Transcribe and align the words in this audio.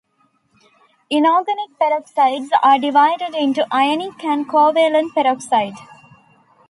Inorganic 1.11 1.77
peroxides 1.79 2.49
are 2.63 2.79
divided 2.79 3.35
into 3.35 3.67
ionic 3.71 4.23
and 4.25 4.49
covalent 4.49 5.13
peroxide. 5.13 5.75